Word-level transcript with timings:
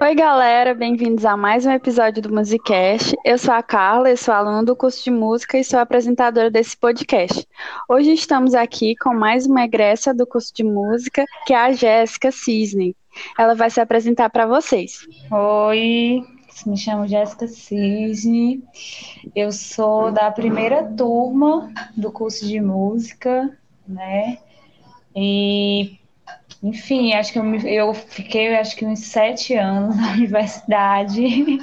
Oi, 0.00 0.14
galera, 0.14 0.74
bem-vindos 0.74 1.26
a 1.26 1.36
mais 1.36 1.66
um 1.66 1.70
episódio 1.70 2.22
do 2.22 2.32
Musicast. 2.32 3.14
Eu 3.22 3.36
sou 3.36 3.52
a 3.52 3.62
Carla, 3.62 4.08
eu 4.08 4.16
sou 4.16 4.32
aluna 4.32 4.64
do 4.64 4.74
curso 4.74 5.04
de 5.04 5.10
música 5.10 5.58
e 5.58 5.64
sou 5.64 5.78
apresentadora 5.78 6.50
desse 6.50 6.74
podcast. 6.74 7.46
Hoje 7.86 8.12
estamos 8.12 8.54
aqui 8.54 8.96
com 8.96 9.12
mais 9.12 9.44
uma 9.44 9.64
egressa 9.64 10.14
do 10.14 10.26
curso 10.26 10.54
de 10.54 10.64
música, 10.64 11.26
que 11.46 11.52
é 11.52 11.58
a 11.58 11.72
Jéssica 11.72 12.30
Cisne. 12.30 12.96
Ela 13.38 13.54
vai 13.54 13.68
se 13.68 13.80
apresentar 13.80 14.30
para 14.30 14.46
vocês. 14.46 15.06
Oi, 15.30 16.22
me 16.66 16.76
chamo 16.76 17.06
Jéssica 17.06 17.48
Cisne. 17.48 18.62
Eu 19.34 19.50
sou 19.50 20.12
da 20.12 20.30
primeira 20.30 20.84
turma 20.84 21.72
do 21.96 22.12
curso 22.12 22.46
de 22.46 22.60
música, 22.60 23.56
né? 23.86 24.38
E 25.14 25.98
enfim, 26.62 27.12
acho 27.12 27.32
que 27.32 27.38
eu, 27.38 27.54
eu 27.66 27.94
fiquei 27.94 28.56
acho 28.56 28.76
que 28.76 28.86
uns 28.86 29.00
sete 29.00 29.54
anos 29.54 29.96
na 29.96 30.12
universidade. 30.14 31.58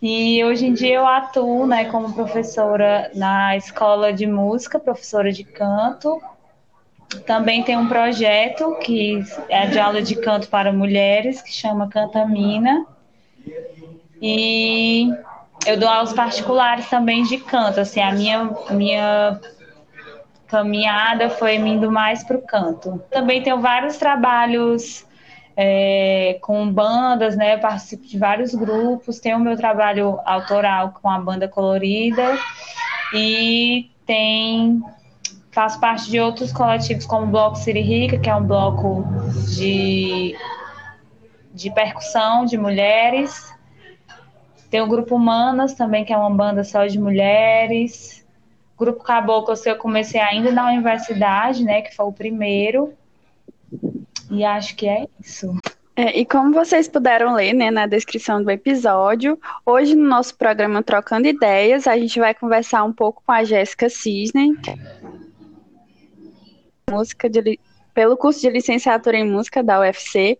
E 0.00 0.44
hoje 0.44 0.66
em 0.66 0.74
dia 0.74 0.96
eu 0.96 1.06
atuo 1.06 1.66
né, 1.66 1.84
como 1.84 2.12
professora 2.12 3.10
na 3.14 3.56
escola 3.56 4.12
de 4.12 4.26
música, 4.26 4.80
professora 4.80 5.30
de 5.30 5.44
canto. 5.44 6.20
Também 7.26 7.62
tem 7.62 7.76
um 7.76 7.88
projeto 7.88 8.74
que 8.80 9.22
é 9.48 9.66
de 9.66 9.78
aula 9.78 10.02
de 10.02 10.16
canto 10.16 10.48
para 10.48 10.72
mulheres, 10.72 11.40
que 11.40 11.52
chama 11.52 11.88
Cantamina. 11.88 12.84
E 14.22 15.08
eu 15.66 15.76
dou 15.78 15.88
aulas 15.88 16.12
particulares 16.12 16.88
também 16.88 17.24
de 17.24 17.38
canto. 17.38 17.80
Assim, 17.80 18.00
a 18.00 18.12
minha, 18.12 18.50
minha 18.70 19.40
caminhada 20.46 21.28
foi 21.28 21.56
indo 21.56 21.90
mais 21.90 22.22
para 22.22 22.36
o 22.36 22.42
canto. 22.42 23.02
Também 23.10 23.42
tenho 23.42 23.60
vários 23.60 23.96
trabalhos 23.96 25.04
é, 25.56 26.38
com 26.40 26.70
bandas, 26.72 27.36
né? 27.36 27.56
Participo 27.56 28.06
de 28.06 28.16
vários 28.16 28.54
grupos. 28.54 29.18
Tenho 29.18 29.38
o 29.38 29.40
meu 29.40 29.56
trabalho 29.56 30.20
autoral 30.24 30.94
com 31.02 31.10
a 31.10 31.18
banda 31.18 31.48
colorida 31.48 32.38
e 33.12 33.90
tem 34.06 34.80
faço 35.50 35.78
parte 35.78 36.10
de 36.10 36.18
outros 36.18 36.50
coletivos 36.50 37.04
como 37.04 37.26
o 37.26 37.30
Bloco 37.30 37.56
Siririca, 37.56 38.18
que 38.18 38.30
é 38.30 38.34
um 38.34 38.44
bloco 38.44 39.04
de, 39.54 40.34
de 41.52 41.70
percussão 41.72 42.46
de 42.46 42.56
mulheres. 42.56 43.51
Tem 44.72 44.80
o 44.80 44.86
Grupo 44.86 45.16
Humanas 45.16 45.74
também, 45.74 46.02
que 46.02 46.14
é 46.14 46.16
uma 46.16 46.30
banda 46.30 46.64
só 46.64 46.86
de 46.86 46.98
mulheres. 46.98 48.26
Grupo 48.78 49.04
Caboclo 49.04 49.54
eu 49.66 49.76
comecei 49.76 50.18
ainda 50.18 50.50
na 50.50 50.66
universidade, 50.66 51.62
né, 51.62 51.82
que 51.82 51.94
foi 51.94 52.06
o 52.06 52.12
primeiro. 52.12 52.94
E 54.30 54.42
acho 54.42 54.74
que 54.74 54.88
é 54.88 55.06
isso. 55.20 55.54
É, 55.94 56.18
e 56.18 56.24
como 56.24 56.54
vocês 56.54 56.88
puderam 56.88 57.34
ler 57.34 57.52
né, 57.52 57.70
na 57.70 57.86
descrição 57.86 58.42
do 58.42 58.50
episódio, 58.50 59.38
hoje 59.66 59.94
no 59.94 60.08
nosso 60.08 60.34
programa 60.38 60.82
Trocando 60.82 61.28
Ideias, 61.28 61.86
a 61.86 61.98
gente 61.98 62.18
vai 62.18 62.32
conversar 62.32 62.82
um 62.82 62.94
pouco 62.94 63.22
com 63.26 63.32
a 63.32 63.44
Jéssica 63.44 63.90
Cisne, 63.90 64.56
música 66.90 67.28
de, 67.28 67.60
pelo 67.92 68.16
curso 68.16 68.40
de 68.40 68.48
licenciatura 68.48 69.18
em 69.18 69.30
música 69.30 69.62
da 69.62 69.80
UFC, 69.80 70.38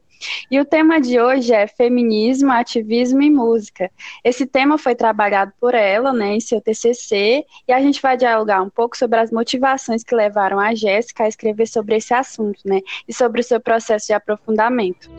e 0.51 0.61
o 0.61 0.65
tema 0.65 1.01
de 1.01 1.21
hoje 1.21 1.53
é 1.53 1.67
feminismo, 1.67 2.51
ativismo 2.53 3.23
e 3.23 3.31
música. 3.31 3.91
Esse 4.25 4.47
tema 4.47 4.79
foi 4.79 4.95
trabalhado 4.95 5.53
por 5.61 5.75
ela, 5.75 6.13
né, 6.13 6.35
em 6.35 6.41
seu 6.41 6.61
TCC, 6.61 7.45
e 7.67 7.73
a 7.73 7.81
gente 7.81 8.01
vai 8.01 8.17
dialogar 8.17 8.63
um 8.63 8.71
pouco 8.71 8.97
sobre 8.97 9.19
as 9.19 9.31
motivações 9.31 10.05
que 10.05 10.15
levaram 10.15 10.59
a 10.59 10.75
Jéssica 10.75 11.25
a 11.25 11.29
escrever 11.29 11.67
sobre 11.67 11.97
esse 11.97 12.15
assunto, 12.15 12.61
né, 12.65 12.81
e 13.07 13.13
sobre 13.15 13.41
o 13.41 13.45
seu 13.45 13.61
processo 13.61 14.07
de 14.07 14.13
aprofundamento. 14.13 15.11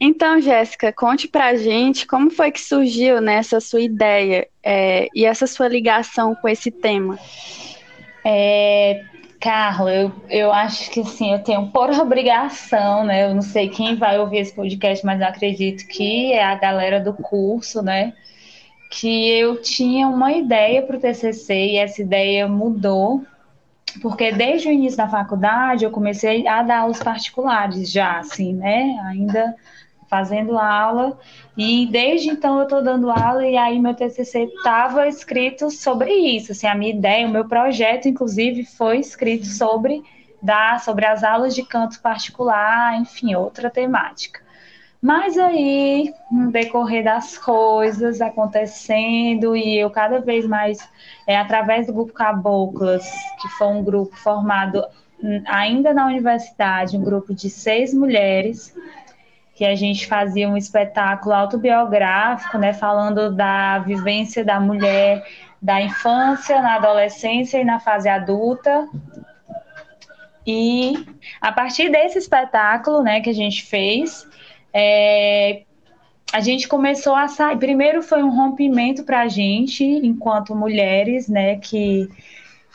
Então, 0.00 0.40
Jéssica, 0.40 0.92
conte 0.92 1.28
pra 1.28 1.54
gente 1.54 2.06
como 2.06 2.30
foi 2.30 2.50
que 2.50 2.60
surgiu 2.60 3.20
né, 3.20 3.40
sua 3.42 3.80
ideia 3.80 4.48
é, 4.62 5.08
e 5.14 5.24
essa 5.24 5.46
sua 5.46 5.68
ligação 5.68 6.34
com 6.34 6.48
esse 6.48 6.70
tema. 6.70 7.18
É, 8.24 9.04
Carla, 9.42 9.92
eu, 9.92 10.12
eu 10.30 10.52
acho 10.52 10.88
que 10.88 11.00
assim, 11.00 11.32
eu 11.32 11.42
tenho 11.42 11.66
por 11.66 11.90
obrigação, 11.98 13.04
né? 13.04 13.28
Eu 13.28 13.34
não 13.34 13.42
sei 13.42 13.68
quem 13.68 13.96
vai 13.96 14.18
ouvir 14.20 14.38
esse 14.38 14.54
podcast, 14.54 15.04
mas 15.04 15.20
eu 15.20 15.26
acredito 15.26 15.84
que 15.88 16.32
é 16.32 16.44
a 16.44 16.54
galera 16.54 17.00
do 17.00 17.12
curso, 17.12 17.82
né? 17.82 18.14
Que 18.88 19.30
eu 19.30 19.60
tinha 19.60 20.06
uma 20.06 20.30
ideia 20.32 20.80
para 20.82 20.96
o 20.96 21.00
TCC 21.00 21.54
e 21.54 21.76
essa 21.76 22.00
ideia 22.00 22.46
mudou, 22.46 23.24
porque 24.00 24.30
desde 24.30 24.68
o 24.68 24.72
início 24.72 24.96
da 24.96 25.08
faculdade 25.08 25.84
eu 25.84 25.90
comecei 25.90 26.46
a 26.46 26.62
dar 26.62 26.80
aulas 26.82 27.02
particulares 27.02 27.90
já, 27.90 28.20
assim, 28.20 28.54
né? 28.54 28.96
Ainda 29.08 29.56
fazendo 30.12 30.58
aula, 30.58 31.18
e 31.56 31.88
desde 31.90 32.28
então 32.28 32.58
eu 32.58 32.64
estou 32.64 32.84
dando 32.84 33.10
aula, 33.10 33.46
e 33.46 33.56
aí 33.56 33.80
meu 33.80 33.94
TCC 33.94 34.42
estava 34.44 35.08
escrito 35.08 35.70
sobre 35.70 36.12
isso, 36.12 36.52
assim, 36.52 36.66
a 36.66 36.74
minha 36.74 36.92
ideia, 36.92 37.26
o 37.26 37.30
meu 37.30 37.48
projeto, 37.48 38.08
inclusive, 38.08 38.62
foi 38.66 38.98
escrito 38.98 39.46
sobre, 39.46 40.02
dar, 40.42 40.80
sobre 40.80 41.06
as 41.06 41.24
aulas 41.24 41.54
de 41.54 41.62
canto 41.62 41.98
particular, 42.02 43.00
enfim, 43.00 43.34
outra 43.34 43.70
temática. 43.70 44.42
Mas 45.00 45.38
aí, 45.38 46.12
no 46.30 46.52
decorrer 46.52 47.02
das 47.02 47.38
coisas 47.38 48.20
acontecendo, 48.20 49.56
e 49.56 49.78
eu 49.78 49.88
cada 49.88 50.20
vez 50.20 50.46
mais, 50.46 50.86
é, 51.26 51.38
através 51.38 51.86
do 51.86 51.94
grupo 51.94 52.12
Caboclas, 52.12 53.10
que 53.40 53.48
foi 53.56 53.68
um 53.68 53.82
grupo 53.82 54.14
formado 54.14 54.84
hum, 55.24 55.42
ainda 55.46 55.94
na 55.94 56.04
universidade, 56.04 56.98
um 56.98 57.02
grupo 57.02 57.34
de 57.34 57.48
seis 57.48 57.94
mulheres, 57.94 58.76
que 59.54 59.64
a 59.64 59.74
gente 59.74 60.06
fazia 60.06 60.48
um 60.48 60.56
espetáculo 60.56 61.34
autobiográfico, 61.34 62.58
né, 62.58 62.72
falando 62.72 63.34
da 63.34 63.78
vivência 63.80 64.44
da 64.44 64.58
mulher 64.58 65.24
da 65.60 65.80
infância, 65.80 66.60
na 66.60 66.74
adolescência 66.74 67.58
e 67.58 67.64
na 67.64 67.78
fase 67.78 68.08
adulta. 68.08 68.88
E 70.44 71.06
a 71.40 71.52
partir 71.52 71.88
desse 71.88 72.18
espetáculo, 72.18 73.02
né, 73.02 73.20
que 73.20 73.30
a 73.30 73.34
gente 73.34 73.62
fez, 73.64 74.26
é, 74.72 75.62
a 76.32 76.40
gente 76.40 76.66
começou 76.66 77.14
a 77.14 77.28
sair. 77.28 77.58
Primeiro 77.58 78.02
foi 78.02 78.22
um 78.22 78.34
rompimento 78.34 79.04
para 79.04 79.20
a 79.20 79.28
gente, 79.28 79.84
enquanto 79.84 80.56
mulheres, 80.56 81.28
né, 81.28 81.56
que 81.56 82.08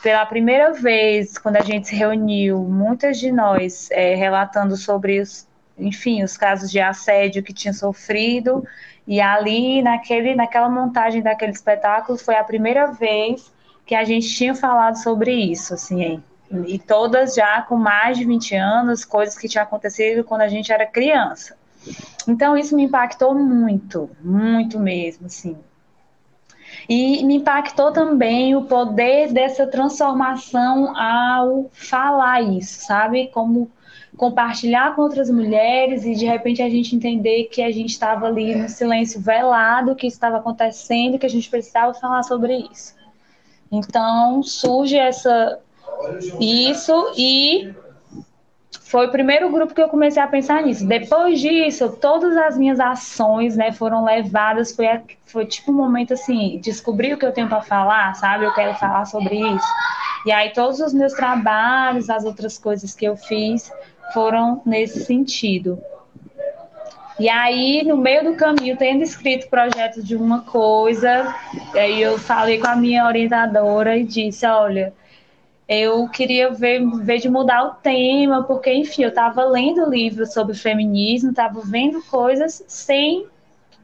pela 0.02 0.24
primeira 0.24 0.72
vez, 0.72 1.36
quando 1.38 1.56
a 1.56 1.62
gente 1.62 1.88
se 1.88 1.96
reuniu, 1.96 2.62
muitas 2.62 3.18
de 3.18 3.32
nós 3.32 3.90
é, 3.90 4.14
relatando 4.14 4.76
sobre 4.76 5.20
os 5.20 5.47
enfim, 5.78 6.22
os 6.22 6.36
casos 6.36 6.70
de 6.70 6.80
assédio 6.80 7.42
que 7.42 7.52
tinha 7.52 7.72
sofrido. 7.72 8.66
E 9.06 9.20
ali, 9.20 9.82
naquele, 9.82 10.34
naquela 10.34 10.68
montagem 10.68 11.22
daquele 11.22 11.52
espetáculo, 11.52 12.18
foi 12.18 12.36
a 12.36 12.44
primeira 12.44 12.92
vez 12.92 13.52
que 13.86 13.94
a 13.94 14.04
gente 14.04 14.28
tinha 14.28 14.54
falado 14.54 14.96
sobre 14.96 15.32
isso, 15.32 15.72
assim, 15.72 16.22
e 16.66 16.78
todas 16.78 17.34
já 17.34 17.62
com 17.62 17.76
mais 17.76 18.16
de 18.16 18.24
20 18.24 18.54
anos, 18.54 19.04
coisas 19.04 19.36
que 19.36 19.48
tinham 19.48 19.64
acontecido 19.64 20.24
quando 20.24 20.42
a 20.42 20.48
gente 20.48 20.72
era 20.72 20.86
criança. 20.86 21.56
Então, 22.26 22.56
isso 22.56 22.74
me 22.76 22.84
impactou 22.84 23.34
muito, 23.34 24.10
muito 24.22 24.78
mesmo, 24.78 25.26
assim. 25.26 25.56
E 26.88 27.24
me 27.24 27.36
impactou 27.36 27.92
também 27.92 28.54
o 28.54 28.62
poder 28.62 29.32
dessa 29.32 29.66
transformação 29.66 30.96
ao 30.96 31.70
falar 31.72 32.42
isso, 32.42 32.86
sabe? 32.86 33.28
Como 33.28 33.70
compartilhar 34.18 34.94
com 34.94 35.02
outras 35.02 35.30
mulheres 35.30 36.04
e 36.04 36.14
de 36.14 36.26
repente 36.26 36.60
a 36.60 36.68
gente 36.68 36.94
entender 36.94 37.44
que 37.44 37.62
a 37.62 37.70
gente 37.70 37.90
estava 37.90 38.26
ali 38.26 38.54
no 38.54 38.68
silêncio 38.68 39.20
velado, 39.20 39.94
que 39.94 40.06
estava 40.06 40.38
acontecendo, 40.38 41.18
que 41.18 41.24
a 41.24 41.30
gente 41.30 41.48
precisava 41.48 41.94
falar 41.94 42.24
sobre 42.24 42.68
isso. 42.70 42.94
Então 43.70 44.42
surge 44.42 44.96
essa 44.96 45.60
isso 46.40 47.12
e 47.16 47.72
foi 48.80 49.06
o 49.06 49.10
primeiro 49.10 49.50
grupo 49.50 49.74
que 49.74 49.82
eu 49.82 49.88
comecei 49.88 50.20
a 50.20 50.26
pensar 50.26 50.62
nisso. 50.62 50.86
Depois 50.86 51.40
disso, 51.40 51.96
todas 52.00 52.36
as 52.36 52.58
minhas 52.58 52.80
ações, 52.80 53.56
né, 53.56 53.70
foram 53.70 54.04
levadas, 54.04 54.74
foi, 54.74 54.86
foi 55.26 55.46
tipo 55.46 55.70
um 55.70 55.74
momento 55.74 56.14
assim, 56.14 56.58
descobrir 56.58 57.14
o 57.14 57.18
que 57.18 57.26
eu 57.26 57.32
tenho 57.32 57.48
para 57.48 57.60
falar, 57.60 58.14
sabe? 58.14 58.44
Eu 58.44 58.54
quero 58.54 58.74
falar 58.74 59.04
sobre 59.04 59.36
isso. 59.36 59.68
E 60.26 60.32
aí 60.32 60.52
todos 60.52 60.80
os 60.80 60.92
meus 60.92 61.12
trabalhos, 61.12 62.10
as 62.10 62.24
outras 62.24 62.58
coisas 62.58 62.94
que 62.94 63.04
eu 63.04 63.16
fiz, 63.16 63.70
foram 64.12 64.62
nesse 64.64 65.04
sentido. 65.04 65.80
E 67.18 67.28
aí, 67.28 67.82
no 67.84 67.96
meio 67.96 68.22
do 68.22 68.36
caminho, 68.36 68.76
tendo 68.76 69.02
escrito 69.02 69.48
projeto 69.48 70.00
de 70.00 70.14
uma 70.14 70.42
coisa, 70.42 71.34
aí 71.74 72.00
eu 72.00 72.16
falei 72.16 72.60
com 72.60 72.68
a 72.68 72.76
minha 72.76 73.04
orientadora 73.06 73.96
e 73.96 74.04
disse, 74.04 74.46
olha, 74.46 74.92
eu 75.68 76.08
queria 76.08 76.50
ver, 76.50 76.80
ver 77.00 77.18
de 77.18 77.28
mudar 77.28 77.64
o 77.64 77.74
tema, 77.74 78.44
porque, 78.44 78.72
enfim, 78.72 79.02
eu 79.02 79.08
estava 79.08 79.44
lendo 79.44 79.90
livros 79.90 80.32
sobre 80.32 80.54
feminismo, 80.54 81.30
estava 81.30 81.60
vendo 81.60 82.00
coisas 82.02 82.64
sem, 82.68 83.26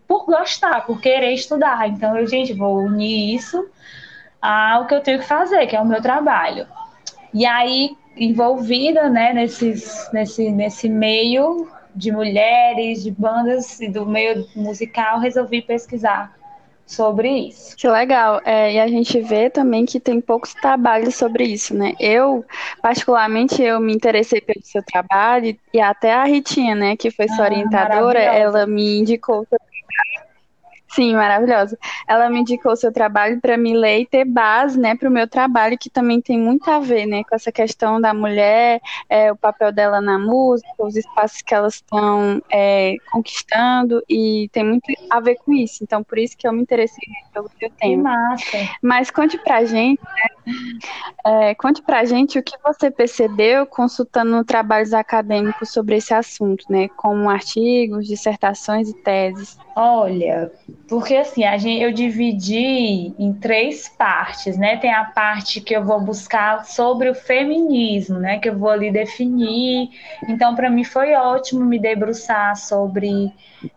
por 0.06 0.25
gostar, 0.27 0.87
por 0.87 1.00
querer 1.00 1.32
estudar. 1.32 1.88
Então, 1.88 2.17
eu, 2.17 2.27
gente, 2.29 2.53
vou 2.53 2.79
unir 2.79 3.35
isso 3.35 3.69
ao 4.41 4.87
que 4.87 4.94
eu 4.94 5.00
tenho 5.00 5.19
que 5.19 5.27
fazer, 5.27 5.67
que 5.67 5.75
é 5.75 5.81
o 5.81 5.87
meu 5.87 6.00
trabalho. 6.00 6.69
E 7.32 7.44
aí, 7.44 7.97
envolvida 8.16 9.08
né, 9.08 9.32
nesses, 9.32 10.08
nesse, 10.12 10.50
nesse 10.50 10.88
meio 10.88 11.69
de 11.94 12.11
mulheres, 12.11 13.02
de 13.02 13.11
bandas 13.11 13.81
e 13.81 13.88
do 13.88 14.05
meio 14.06 14.46
musical, 14.55 15.20
resolvi 15.20 15.62
pesquisar 15.62 16.34
sobre 16.87 17.49
isso. 17.49 17.76
Que 17.76 17.88
legal. 17.88 18.40
É, 18.44 18.75
e 18.75 18.81
a 18.81 18.87
gente 18.87 19.20
vê 19.20 19.49
também 19.49 19.87
que 19.87 19.99
tem 19.99 20.20
poucos 20.20 20.52
trabalhos 20.55 21.14
sobre 21.14 21.44
isso, 21.44 21.75
né? 21.75 21.94
Eu, 21.99 22.44
particularmente, 22.82 23.62
eu 23.62 23.81
me 23.81 23.94
interessei 23.94 24.40
pelo 24.40 24.62
seu 24.62 24.82
trabalho 24.82 25.56
e 25.72 25.81
até 25.81 26.12
a 26.12 26.25
Ritinha, 26.25 26.75
né, 26.75 26.96
que 26.96 27.10
foi 27.10 27.28
sua 27.28 27.44
ah, 27.44 27.50
orientadora, 27.50 28.20
ela 28.20 28.67
me 28.67 28.99
indicou 28.99 29.46
Sim, 30.94 31.14
maravilhosa. 31.14 31.76
Ela 32.06 32.31
me 32.31 32.41
indicou 32.41 32.73
o 32.73 32.76
seu 32.76 32.93
trabalho 32.93 33.41
para 33.41 33.56
me 33.56 33.76
ler 33.76 34.00
e 34.02 34.06
ter 34.06 34.25
base, 34.25 34.79
né, 34.79 34.94
para 34.94 35.08
o 35.08 35.12
meu 35.12 35.26
trabalho, 35.29 35.76
que 35.76 35.91
também 35.91 36.20
tem 36.20 36.38
muito 36.38 36.70
a 36.70 36.79
ver, 36.79 37.05
né, 37.05 37.25
com 37.25 37.35
essa 37.35 37.50
questão 37.50 38.00
da 38.00 38.14
mulher, 38.14 38.81
é, 39.08 39.32
o 39.32 39.37
papel 39.37 39.73
dela 39.73 40.00
na 40.00 40.19
música, 40.19 40.69
os 40.79 40.94
espaços 40.94 41.43
que 41.43 41.52
elas 41.52 41.75
estão 41.75 42.41
é, 42.49 42.94
conquistando 43.11 44.02
e 44.08 44.49
tem 44.52 44.64
muito 44.64 44.85
a 45.11 45.19
ver 45.19 45.35
com 45.37 45.52
isso. 45.52 45.82
Então, 45.82 46.05
por 46.05 46.17
isso 46.17 46.37
que 46.37 46.46
eu 46.46 46.52
me 46.52 46.62
interessei 46.62 47.08
pelo 47.32 47.50
seu 47.58 47.69
tema. 47.70 47.81
Que 47.81 47.96
massa. 47.96 48.76
Mas 48.81 49.11
conte 49.11 49.37
pra 49.38 49.64
gente, 49.64 50.00
né, 50.00 50.52
é, 51.26 51.55
conte 51.56 51.82
pra 51.82 52.05
gente 52.05 52.38
o 52.38 52.43
que 52.43 52.56
você 52.62 52.88
percebeu 52.91 53.67
consultando 53.67 54.44
trabalhos 54.44 54.93
acadêmicos 54.93 55.70
sobre 55.70 55.96
esse 55.96 56.14
assunto, 56.14 56.64
né, 56.69 56.88
como 56.96 57.29
artigos, 57.29 58.06
dissertações 58.06 58.88
e 58.88 58.94
teses. 59.02 59.58
Olha, 59.76 60.52
porque 60.88 61.16
assim, 61.16 61.44
a 61.44 61.56
gente, 61.56 61.82
eu 61.82 61.92
dividi 61.92 63.14
em 63.19 63.32
três 63.32 63.88
partes, 63.88 64.58
né? 64.58 64.76
Tem 64.76 64.92
a 64.92 65.04
parte 65.04 65.60
que 65.60 65.75
eu 65.75 65.84
vou 65.84 66.00
buscar 66.00 66.64
sobre 66.66 67.08
o 67.08 67.14
feminismo, 67.14 68.19
né? 68.19 68.38
Que 68.38 68.50
eu 68.50 68.58
vou 68.58 68.69
ali 68.69 68.90
definir. 68.90 69.88
Então, 70.28 70.54
para 70.54 70.69
mim 70.69 70.84
foi 70.84 71.14
ótimo 71.14 71.64
me 71.64 71.78
debruçar 71.78 72.56
sobre 72.56 73.32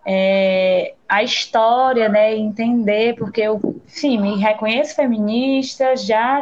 é, 0.06 0.96
a 1.08 1.24
história, 1.24 2.10
né? 2.10 2.36
Entender, 2.36 3.16
porque 3.16 3.42
eu, 3.42 3.82
sim, 3.88 4.20
me 4.20 4.38
reconheço 4.38 4.96
feminista, 4.96 5.96
já 5.96 6.42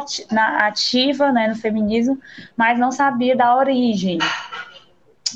ativa 0.58 1.30
né, 1.30 1.46
no 1.48 1.54
feminismo, 1.54 2.18
mas 2.56 2.78
não 2.78 2.90
sabia 2.90 3.36
da 3.36 3.56
origem. 3.56 4.18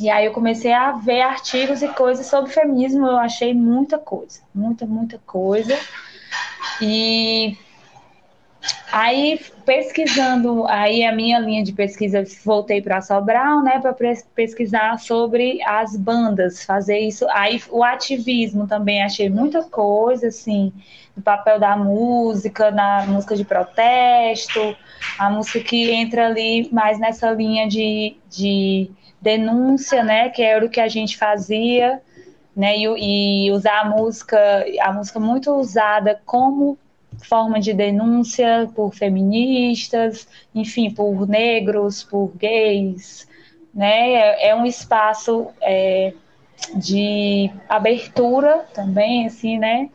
E 0.01 0.09
aí 0.09 0.25
eu 0.25 0.33
comecei 0.33 0.73
a 0.73 0.93
ver 0.93 1.21
artigos 1.21 1.83
e 1.83 1.89
coisas 1.89 2.27
sobre 2.27 2.51
feminismo, 2.51 3.07
eu 3.07 3.19
achei 3.19 3.53
muita 3.53 3.99
coisa, 3.99 4.41
muita, 4.55 4.87
muita 4.87 5.19
coisa. 5.27 5.79
E 6.81 7.57
aí 8.93 9.41
pesquisando, 9.65 10.67
aí 10.67 11.05
a 11.05 11.13
minha 11.13 11.39
linha 11.39 11.63
de 11.63 11.73
pesquisa 11.73 12.25
voltei 12.45 12.83
para 12.83 13.01
Sobral, 13.01 13.63
né, 13.63 13.79
para 13.79 13.95
pesquisar 14.35 14.99
sobre 14.99 15.63
as 15.63 15.97
bandas, 15.97 16.65
fazer 16.65 16.99
isso. 16.99 17.27
Aí 17.31 17.63
o 17.71 17.85
ativismo 17.85 18.67
também 18.67 19.03
achei 19.03 19.29
muita 19.29 19.63
coisa 19.63 20.29
assim, 20.29 20.73
o 21.17 21.21
papel 21.23 21.59
da 21.59 21.77
música, 21.77 22.71
na 22.71 23.07
música 23.07 23.37
de 23.37 23.45
protesto, 23.45 24.77
a 25.19 25.31
música 25.31 25.61
que 25.61 25.91
entra 25.91 26.27
ali 26.27 26.69
mais 26.73 26.99
nessa 26.99 27.31
linha 27.31 27.69
de, 27.69 28.17
de 28.29 28.91
denúncia, 29.21 30.03
né, 30.03 30.31
que 30.31 30.43
era 30.43 30.65
o 30.65 30.71
que 30.71 30.81
a 30.81 30.89
gente 30.89 31.17
fazia, 31.17 32.01
né, 32.57 32.77
e, 32.77 33.47
e 33.47 33.53
usar 33.53 33.81
a 33.81 33.85
música, 33.85 34.39
a 34.81 34.93
música 34.93 35.21
muito 35.21 35.53
usada 35.53 36.21
como 36.25 36.79
forma 37.23 37.61
de 37.61 37.73
denúncia 37.73 38.71
por 38.75 38.95
feministas, 38.95 40.29
enfim, 40.55 40.91
por 40.91 41.29
negros, 41.29 42.03
por 42.03 42.33
gays, 42.37 43.29
né, 43.75 44.13
é, 44.13 44.49
é 44.49 44.55
um 44.55 44.67
espaço 44.67 45.49
é, 45.61 46.13
de 46.75 47.51
abertura 47.69 48.67
também, 48.75 49.27
assim, 49.27 49.59
né, 49.59 49.89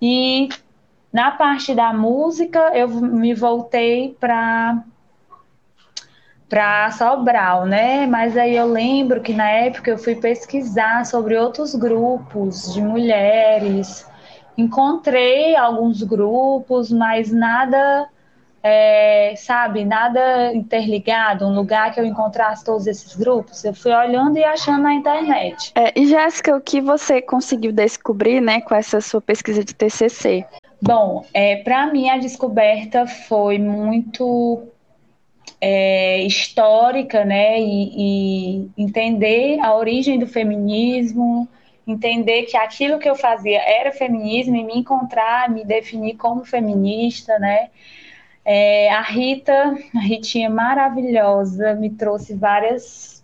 e 0.00 0.48
na 1.12 1.30
parte 1.30 1.74
da 1.74 1.92
música 1.92 2.58
eu 2.74 2.88
me 2.88 3.34
voltei 3.34 4.16
para 4.18 4.82
para 6.48 6.90
Sobral, 6.90 7.64
né? 7.64 8.06
Mas 8.06 8.36
aí 8.36 8.54
eu 8.54 8.66
lembro 8.66 9.22
que 9.22 9.32
na 9.32 9.48
época 9.48 9.90
eu 9.90 9.96
fui 9.96 10.14
pesquisar 10.14 11.06
sobre 11.06 11.34
outros 11.34 11.74
grupos 11.74 12.74
de 12.74 12.82
mulheres. 12.82 14.06
Encontrei 14.56 15.56
alguns 15.56 16.02
grupos, 16.02 16.90
mas 16.90 17.32
nada, 17.32 18.08
é, 18.62 19.34
sabe, 19.36 19.84
nada 19.84 20.54
interligado, 20.54 21.46
um 21.46 21.54
lugar 21.54 21.92
que 21.92 22.00
eu 22.00 22.04
encontrasse 22.04 22.64
todos 22.64 22.86
esses 22.86 23.14
grupos. 23.16 23.64
Eu 23.64 23.74
fui 23.74 23.92
olhando 23.92 24.36
e 24.36 24.44
achando 24.44 24.82
na 24.82 24.94
internet. 24.94 25.72
É, 25.74 25.98
e 25.98 26.06
Jéssica, 26.06 26.56
o 26.56 26.60
que 26.60 26.80
você 26.80 27.22
conseguiu 27.22 27.72
descobrir, 27.72 28.40
né, 28.40 28.60
com 28.60 28.74
essa 28.74 29.00
sua 29.00 29.20
pesquisa 29.20 29.64
de 29.64 29.74
TCC? 29.74 30.44
Bom, 30.80 31.24
é, 31.32 31.56
para 31.56 31.86
mim 31.86 32.10
a 32.10 32.18
descoberta 32.18 33.06
foi 33.06 33.56
muito 33.56 34.64
é, 35.60 36.20
histórica, 36.22 37.24
né, 37.24 37.60
e, 37.60 38.64
e, 38.66 38.70
entender 38.76 39.60
a 39.60 39.76
origem 39.76 40.18
do 40.18 40.26
feminismo, 40.26 41.48
entender 41.86 42.44
que 42.44 42.56
aquilo 42.56 42.98
que 42.98 43.08
eu 43.08 43.14
fazia 43.14 43.60
era 43.60 43.92
feminismo 43.92 44.56
e 44.56 44.64
me 44.64 44.78
encontrar, 44.78 45.50
me 45.50 45.64
definir 45.64 46.16
como 46.16 46.44
feminista, 46.44 47.38
né. 47.38 47.70
É, 48.44 48.90
a 48.92 49.02
Rita, 49.02 49.76
a 49.94 50.00
Ritinha 50.00 50.50
maravilhosa, 50.50 51.74
me 51.74 51.90
trouxe 51.90 52.34
vários 52.34 53.22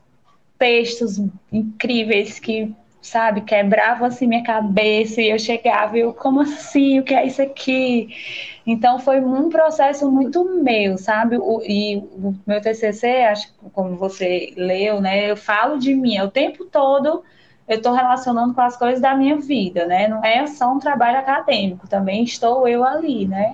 textos 0.58 1.20
incríveis 1.52 2.38
que 2.38 2.74
sabe, 3.00 3.40
quebravam 3.42 4.06
assim 4.06 4.26
minha 4.26 4.42
cabeça 4.42 5.20
e 5.22 5.30
eu 5.30 5.38
chegava 5.38 5.96
e 5.96 6.00
eu, 6.00 6.12
como 6.12 6.40
assim, 6.40 7.00
o 7.00 7.04
que 7.04 7.14
é 7.14 7.26
isso 7.26 7.40
aqui? 7.40 8.08
Então 8.66 8.98
foi 8.98 9.20
um 9.20 9.48
processo 9.48 10.10
muito 10.10 10.44
meu, 10.62 10.98
sabe? 10.98 11.38
O, 11.38 11.62
e 11.62 11.96
o 11.96 12.34
meu 12.46 12.60
TCC, 12.60 13.22
acho 13.24 13.54
como 13.72 13.96
você 13.96 14.52
leu, 14.56 15.00
né, 15.00 15.30
eu 15.30 15.36
falo 15.36 15.78
de 15.78 15.94
mim, 15.94 16.20
o 16.20 16.30
tempo 16.30 16.64
todo 16.66 17.22
eu 17.68 17.76
estou 17.76 17.92
relacionando 17.92 18.54
com 18.54 18.60
as 18.60 18.76
coisas 18.76 19.00
da 19.00 19.14
minha 19.14 19.36
vida, 19.36 19.86
né? 19.86 20.08
Não 20.08 20.24
é 20.24 20.46
só 20.46 20.72
um 20.72 20.78
trabalho 20.78 21.18
acadêmico, 21.18 21.86
também 21.86 22.24
estou 22.24 22.66
eu 22.66 22.82
ali, 22.82 23.28
né? 23.28 23.52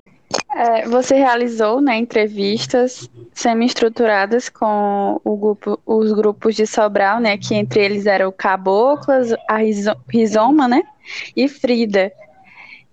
É, 0.55 0.87
você 0.87 1.17
realizou 1.17 1.81
né, 1.81 1.97
entrevistas 1.97 3.11
semi-estruturadas 3.33 4.49
com 4.49 5.21
grupo, 5.25 5.79
os 5.85 6.13
grupos 6.13 6.55
de 6.55 6.67
Sobral, 6.67 7.21
né, 7.21 7.37
que 7.37 7.55
entre 7.55 7.85
eles 7.85 8.07
eram 8.07 8.33
Caboclas, 8.33 9.33
a 9.49 9.59
Rizoma 10.09 10.69
né, 10.69 10.83
e 11.37 11.49
Frida. 11.49 12.13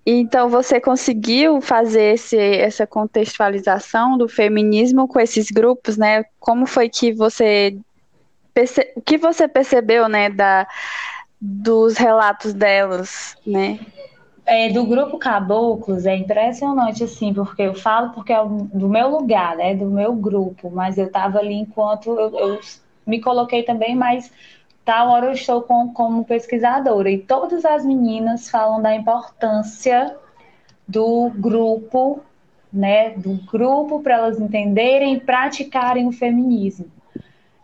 Então, 0.03 0.49
você 0.49 0.79
conseguiu 0.79 1.61
fazer 1.61 2.15
esse, 2.15 2.37
essa 2.37 2.87
contextualização 2.87 4.17
do 4.17 4.27
feminismo 4.27 5.07
com 5.07 5.19
esses 5.19 5.51
grupos, 5.51 5.95
né? 5.95 6.25
Como 6.39 6.65
foi 6.65 6.89
que 6.89 7.13
você 7.13 7.77
o 8.97 9.01
que 9.01 9.17
você 9.17 9.47
percebeu, 9.47 10.09
né, 10.09 10.29
da, 10.29 10.67
dos 11.41 11.97
relatos 11.97 12.53
delas, 12.53 13.35
né? 13.45 13.79
é, 14.45 14.69
do 14.69 14.85
grupo 14.85 15.17
Caboclos 15.17 16.05
é 16.05 16.15
impressionante, 16.15 17.03
assim, 17.03 17.33
porque 17.33 17.61
eu 17.61 17.73
falo 17.73 18.11
porque 18.11 18.33
é 18.33 18.43
do 18.43 18.89
meu 18.89 19.09
lugar, 19.09 19.55
né? 19.55 19.75
Do 19.75 19.85
meu 19.85 20.13
grupo, 20.13 20.69
mas 20.69 20.97
eu 20.97 21.05
estava 21.05 21.39
ali 21.39 21.53
enquanto 21.53 22.09
eu, 22.19 22.37
eu, 22.37 22.59
me 23.05 23.21
coloquei 23.21 23.63
também, 23.63 23.95
mas 23.95 24.31
tal 24.83 25.09
hora 25.09 25.27
eu 25.27 25.31
estou 25.31 25.61
com, 25.61 25.93
como 25.93 26.25
pesquisadora. 26.25 27.09
E 27.09 27.19
todas 27.19 27.63
as 27.65 27.85
meninas 27.85 28.49
falam 28.49 28.81
da 28.81 28.95
importância 28.95 30.15
do 30.87 31.29
grupo, 31.29 32.21
né? 32.73 33.11
Do 33.11 33.39
grupo 33.49 34.01
para 34.01 34.15
elas 34.15 34.39
entenderem 34.39 35.13
e 35.13 35.19
praticarem 35.19 36.07
o 36.07 36.11
feminismo. 36.11 36.91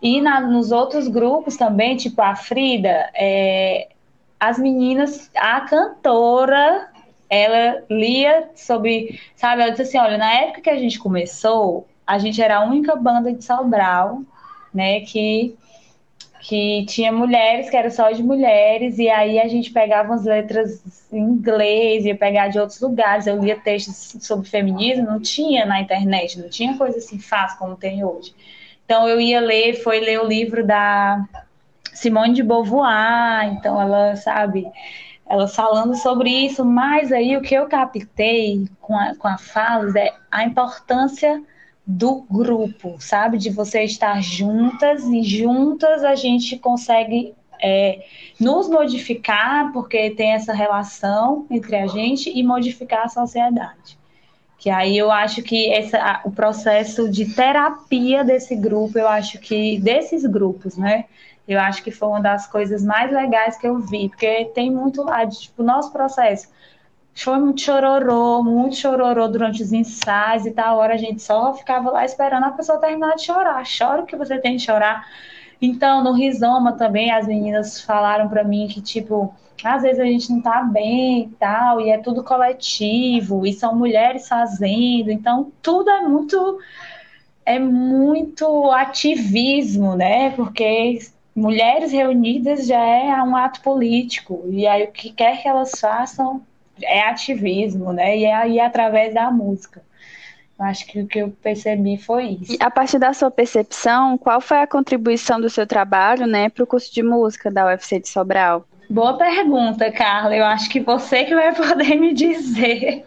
E 0.01 0.22
na, 0.22 0.39
nos 0.39 0.72
outros 0.72 1.08
grupos 1.08 1.58
também, 1.58 1.96
tipo 1.96 2.22
a 2.22 2.36
Frida, 2.36 3.10
é, 3.16 3.89
as 4.39 4.60
meninas, 4.60 5.32
a 5.36 5.62
cantora, 5.62 6.89
ela 7.30 7.84
lia 7.89 8.50
sobre, 8.56 9.20
sabe, 9.36 9.62
ela 9.62 9.72
disse 9.72 9.84
assim, 9.84 9.98
olha, 9.98 10.18
na 10.18 10.32
época 10.34 10.62
que 10.62 10.70
a 10.70 10.77
gente 10.77 11.00
começou, 11.00 11.88
a 12.06 12.18
gente 12.18 12.42
era 12.42 12.58
a 12.58 12.66
única 12.66 12.96
banda 12.96 13.34
de 13.34 13.44
Sobral, 13.44 14.22
né, 14.74 15.01
que 15.01 15.56
que 16.39 16.86
tinha 16.86 17.12
mulheres, 17.12 17.70
que 17.70 17.75
era 17.75 17.89
só 17.89 18.10
de 18.12 18.24
mulheres, 18.24 18.98
e 19.00 19.10
aí 19.10 19.38
a 19.38 19.50
gente 19.50 19.72
pegava 19.72 20.13
as 20.13 20.24
letras 20.24 20.82
em 21.12 21.20
inglês, 21.20 22.06
ia 22.06 22.16
pegar 22.16 22.48
de 22.48 22.58
outros 22.58 22.80
lugares, 22.80 23.27
eu 23.27 23.38
lia 23.38 23.60
textos 23.60 24.16
sobre 24.24 24.48
feminismo, 24.48 25.06
não 25.06 25.20
tinha 25.20 25.66
na 25.66 25.82
internet, 25.82 26.39
não 26.39 26.48
tinha 26.48 26.77
coisa 26.77 27.00
assim 27.00 27.20
fácil 27.20 27.58
como 27.58 27.75
tem 27.75 28.01
hoje. 28.04 28.34
Então 28.88 29.06
eu 29.06 29.20
ia 29.20 29.41
ler, 29.41 29.84
foi 29.84 30.00
ler 30.00 30.17
o 30.22 30.25
livro 30.25 30.65
da 30.65 31.22
Simone 31.94 32.34
de 32.34 32.41
Beauvoir, 32.41 33.44
então 33.51 33.82
ela 33.82 34.15
sabe, 34.15 34.65
ela 35.29 35.46
falando 35.46 35.94
sobre 35.94 36.29
isso, 36.29 36.63
mas 36.63 37.12
aí 37.12 37.36
o 37.36 37.41
que 37.41 37.53
eu 37.53 37.67
captei 37.67 38.65
com 38.79 38.98
a, 38.98 39.13
com 39.13 39.27
a 39.27 39.38
fala 39.38 40.00
é 40.00 40.13
a 40.32 40.46
importância 40.46 41.44
do 41.86 42.22
grupo, 42.32 42.96
sabe? 42.98 43.38
De 43.38 43.50
você 43.50 43.84
estar 43.84 44.22
juntas 44.22 45.03
e 45.03 45.22
juntas 45.22 46.06
a 46.06 46.15
gente 46.15 46.58
consegue 46.58 47.36
é, 47.62 48.06
nos 48.39 48.70
modificar, 48.70 49.74
porque 49.74 50.12
tem 50.12 50.32
essa 50.32 50.53
relação 50.53 51.46
entre 51.50 51.75
a 51.75 51.88
gente 51.88 52.29
e 52.29 52.41
modificar 52.41 53.03
a 53.03 53.10
sociedade. 53.10 53.97
Que 54.57 54.69
aí 54.69 54.97
eu 54.97 55.11
acho 55.11 55.43
que 55.43 55.71
essa, 55.71 56.21
o 56.25 56.31
processo 56.31 57.09
de 57.09 57.33
terapia 57.33 58.23
desse 58.23 58.55
grupo, 58.55 58.97
eu 58.97 59.07
acho 59.07 59.39
que 59.39 59.79
desses 59.79 60.25
grupos, 60.25 60.77
né? 60.77 61.05
Eu 61.47 61.59
acho 61.59 61.83
que 61.83 61.91
foi 61.91 62.09
uma 62.09 62.21
das 62.21 62.47
coisas 62.47 62.83
mais 62.83 63.11
legais 63.11 63.57
que 63.57 63.67
eu 63.67 63.79
vi, 63.79 64.09
porque 64.09 64.45
tem 64.53 64.69
muito 64.71 65.03
lá 65.03 65.25
tipo, 65.25 65.63
nosso 65.63 65.91
processo 65.91 66.49
foi 67.23 67.39
muito 67.39 67.61
chororô, 67.61 68.43
muito 68.43 68.75
chororô 68.75 69.27
durante 69.27 69.63
os 69.63 69.73
ensaios 69.73 70.45
e 70.45 70.51
tal. 70.51 70.77
Hora 70.77 70.93
a 70.93 70.97
gente 70.97 71.21
só 71.21 71.53
ficava 71.53 71.89
lá 71.89 72.05
esperando 72.05 72.43
a 72.45 72.51
pessoa 72.51 72.79
terminar 72.79 73.15
de 73.15 73.23
chorar. 73.23 73.63
Chora 73.65 74.03
o 74.03 74.05
que 74.05 74.15
você 74.15 74.37
tem 74.37 74.57
de 74.57 74.63
chorar. 74.63 75.05
Então, 75.61 76.03
no 76.03 76.13
Rizoma 76.13 76.73
também, 76.73 77.11
as 77.11 77.27
meninas 77.27 77.81
falaram 77.81 78.29
para 78.29 78.43
mim 78.43 78.67
que, 78.67 78.81
tipo, 78.81 79.33
às 79.63 79.81
vezes 79.81 79.99
a 79.99 80.05
gente 80.05 80.31
não 80.31 80.41
tá 80.41 80.61
bem 80.61 81.23
e 81.23 81.29
tal, 81.39 81.81
e 81.81 81.89
é 81.89 81.97
tudo 81.97 82.23
coletivo, 82.23 83.45
e 83.45 83.53
são 83.53 83.75
mulheres 83.75 84.27
fazendo, 84.27 85.11
então 85.11 85.51
tudo 85.61 85.89
é 85.89 86.01
muito 86.01 86.59
é 87.45 87.59
muito 87.59 88.69
ativismo, 88.71 89.95
né? 89.95 90.31
Porque 90.31 90.99
mulheres 91.35 91.91
reunidas 91.91 92.67
já 92.67 92.79
é 92.83 93.21
um 93.23 93.35
ato 93.35 93.61
político, 93.61 94.43
e 94.49 94.67
aí 94.67 94.83
o 94.83 94.91
que 94.91 95.11
quer 95.11 95.41
que 95.41 95.47
elas 95.47 95.71
façam 95.79 96.41
é 96.83 97.01
ativismo, 97.01 97.93
né? 97.93 98.17
E 98.17 98.25
é 98.25 98.33
aí 98.35 98.59
através 98.59 99.13
da 99.13 99.31
música. 99.31 99.81
Acho 100.59 100.87
que 100.87 101.01
o 101.01 101.07
que 101.07 101.19
eu 101.19 101.29
percebi 101.29 101.97
foi 101.97 102.39
isso. 102.41 102.53
E 102.53 102.57
a 102.59 102.71
partir 102.71 102.97
da 102.97 103.13
sua 103.13 103.29
percepção, 103.29 104.17
qual 104.17 104.41
foi 104.41 104.57
a 104.57 104.67
contribuição 104.67 105.39
do 105.39 105.49
seu 105.49 105.67
trabalho, 105.67 106.25
né, 106.25 106.49
para 106.49 106.63
o 106.63 106.67
curso 106.67 106.91
de 106.93 107.03
música 107.03 107.51
da 107.51 107.67
UFC 107.67 107.99
de 107.99 108.09
Sobral? 108.09 108.65
Boa 108.89 109.17
pergunta, 109.17 109.91
Carla. 109.91 110.35
Eu 110.35 110.45
acho 110.45 110.69
que 110.69 110.79
você 110.79 111.25
que 111.25 111.35
vai 111.35 111.53
poder 111.55 111.95
me 111.95 112.13
dizer. 112.13 113.05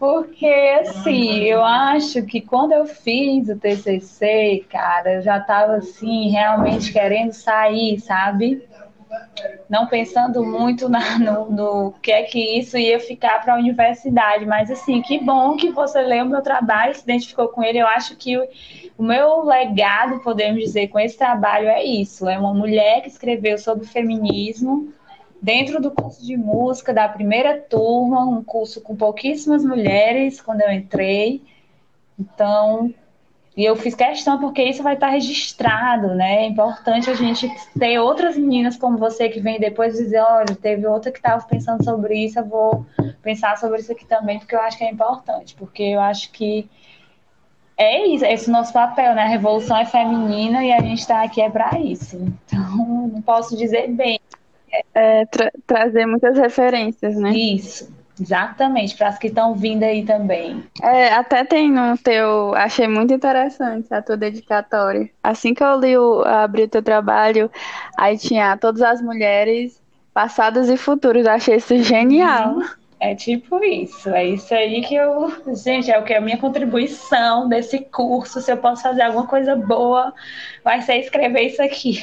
Porque, 0.00 0.80
assim, 0.80 1.44
eu 1.44 1.64
acho 1.64 2.22
que 2.24 2.40
quando 2.40 2.72
eu 2.72 2.86
fiz 2.86 3.48
o 3.48 3.56
TCC, 3.56 4.64
cara, 4.68 5.14
eu 5.14 5.22
já 5.22 5.38
estava, 5.38 5.76
assim, 5.76 6.28
realmente 6.30 6.92
querendo 6.92 7.32
sair, 7.32 8.00
sabe? 8.00 8.66
Não 9.68 9.86
pensando 9.86 10.44
muito 10.44 10.88
na, 10.88 11.18
no, 11.18 11.50
no, 11.50 11.92
que 12.02 12.12
é 12.12 12.22
que 12.22 12.58
isso 12.58 12.76
ia 12.78 13.00
ficar 13.00 13.42
para 13.42 13.54
a 13.54 13.58
universidade, 13.58 14.46
mas 14.46 14.70
assim, 14.70 15.02
que 15.02 15.18
bom 15.18 15.56
que 15.56 15.70
você 15.70 16.00
leu 16.00 16.24
o 16.24 16.28
meu 16.28 16.42
trabalho, 16.42 16.94
se 16.94 17.02
identificou 17.02 17.48
com 17.48 17.62
ele. 17.62 17.78
Eu 17.78 17.86
acho 17.86 18.16
que 18.16 18.36
o, 18.36 18.48
o 18.98 19.02
meu 19.02 19.42
legado, 19.44 20.20
podemos 20.20 20.62
dizer, 20.62 20.88
com 20.88 20.98
esse 20.98 21.16
trabalho 21.18 21.68
é 21.68 21.84
isso: 21.84 22.28
é 22.28 22.38
uma 22.38 22.54
mulher 22.54 23.02
que 23.02 23.08
escreveu 23.08 23.58
sobre 23.58 23.86
feminismo 23.86 24.92
dentro 25.40 25.80
do 25.80 25.90
curso 25.90 26.24
de 26.24 26.36
música 26.36 26.92
da 26.92 27.08
primeira 27.08 27.60
turma, 27.60 28.24
um 28.24 28.42
curso 28.42 28.80
com 28.80 28.96
pouquíssimas 28.96 29.64
mulheres 29.64 30.40
quando 30.40 30.62
eu 30.62 30.72
entrei. 30.72 31.42
Então, 32.18 32.92
e 33.56 33.64
eu 33.64 33.74
fiz 33.74 33.94
questão 33.94 34.38
porque 34.38 34.62
isso 34.62 34.82
vai 34.82 34.94
estar 34.94 35.08
registrado, 35.08 36.14
né? 36.14 36.44
É 36.44 36.46
importante 36.46 37.08
a 37.08 37.14
gente 37.14 37.50
ter 37.78 37.98
outras 37.98 38.36
meninas 38.36 38.76
como 38.76 38.98
você 38.98 39.30
que 39.30 39.40
vem 39.40 39.58
depois 39.58 39.94
dizer, 39.94 40.20
olha, 40.20 40.54
teve 40.54 40.86
outra 40.86 41.10
que 41.10 41.18
estava 41.18 41.42
pensando 41.46 41.82
sobre 41.82 42.26
isso, 42.26 42.38
eu 42.38 42.44
vou 42.44 42.84
pensar 43.22 43.56
sobre 43.56 43.80
isso 43.80 43.90
aqui 43.90 44.04
também, 44.04 44.38
porque 44.38 44.54
eu 44.54 44.60
acho 44.60 44.76
que 44.76 44.84
é 44.84 44.90
importante, 44.90 45.54
porque 45.54 45.82
eu 45.82 46.00
acho 46.00 46.30
que 46.32 46.68
é 47.78 48.06
isso, 48.06 48.26
esse 48.26 48.50
nosso 48.50 48.74
papel, 48.74 49.14
né? 49.14 49.22
A 49.22 49.28
revolução 49.28 49.78
é 49.78 49.86
feminina 49.86 50.62
e 50.62 50.72
a 50.72 50.80
gente 50.80 51.00
está 51.00 51.22
aqui 51.22 51.40
é 51.40 51.48
para 51.48 51.78
isso. 51.80 52.16
Então, 52.16 53.08
não 53.08 53.22
posso 53.22 53.56
dizer 53.56 53.88
bem. 53.88 54.20
É, 54.94 55.24
tra 55.24 55.50
trazer 55.66 56.04
muitas 56.04 56.36
referências, 56.36 57.16
né? 57.16 57.30
Isso. 57.30 57.90
Exatamente, 58.20 58.96
para 58.96 59.08
as 59.08 59.18
que 59.18 59.26
estão 59.26 59.54
vindo 59.54 59.82
aí 59.82 60.04
também. 60.04 60.64
É, 60.82 61.12
até 61.12 61.44
tem 61.44 61.70
no 61.70 61.96
teu. 61.98 62.54
Achei 62.54 62.88
muito 62.88 63.12
interessante 63.12 63.92
a 63.92 64.00
tua 64.00 64.16
dedicatória. 64.16 65.10
Assim 65.22 65.52
que 65.52 65.62
eu 65.62 65.78
li 65.78 65.96
o, 65.96 66.22
abri 66.22 66.62
o 66.62 66.68
teu 66.68 66.82
trabalho, 66.82 67.50
aí 67.96 68.16
tinha 68.16 68.56
todas 68.56 68.80
as 68.80 69.02
mulheres 69.02 69.80
passadas 70.14 70.70
e 70.70 70.76
futuras. 70.76 71.26
Achei 71.26 71.56
isso 71.56 71.76
genial. 71.78 72.54
Uhum. 72.54 72.66
É 73.06 73.14
tipo 73.14 73.62
isso, 73.62 74.08
é 74.10 74.26
isso 74.26 74.52
aí 74.52 74.82
que 74.82 74.96
eu. 74.96 75.32
Gente, 75.54 75.92
é 75.92 75.96
o 75.96 76.02
que 76.02 76.12
é 76.12 76.16
a 76.16 76.20
minha 76.20 76.36
contribuição 76.38 77.48
desse 77.48 77.78
curso. 77.78 78.40
Se 78.40 78.50
eu 78.50 78.56
posso 78.56 78.82
fazer 78.82 79.02
alguma 79.02 79.28
coisa 79.28 79.54
boa, 79.54 80.12
vai 80.64 80.82
ser 80.82 80.96
escrever 80.96 81.42
isso 81.42 81.62
aqui. 81.62 82.02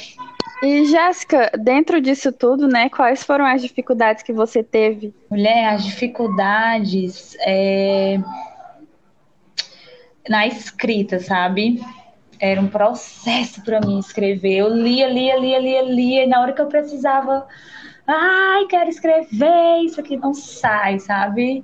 E 0.61 0.85
Jéssica, 0.85 1.51
dentro 1.59 1.99
disso 1.99 2.31
tudo, 2.31 2.69
né, 2.69 2.87
quais 2.87 3.21
foram 3.21 3.45
as 3.45 3.61
dificuldades 3.61 4.23
que 4.23 4.31
você 4.31 4.63
teve? 4.63 5.13
Mulher, 5.29 5.73
as 5.73 5.83
dificuldades 5.83 7.35
é... 7.41 8.17
na 10.29 10.47
escrita, 10.47 11.19
sabe? 11.19 11.81
Era 12.39 12.61
um 12.61 12.67
processo 12.69 13.61
para 13.61 13.81
mim 13.81 13.99
escrever. 13.99 14.59
Eu 14.59 14.69
lia, 14.69 15.09
lia, 15.09 15.37
lia, 15.37 15.59
lia, 15.59 15.81
lia, 15.81 16.23
e 16.23 16.27
na 16.27 16.39
hora 16.39 16.53
que 16.53 16.61
eu 16.61 16.67
precisava, 16.67 17.45
ai, 18.07 18.65
quero 18.67 18.89
escrever, 18.89 19.83
isso 19.83 19.99
aqui 19.99 20.17
não 20.17 20.33
sai, 20.33 20.99
sabe? 20.99 21.63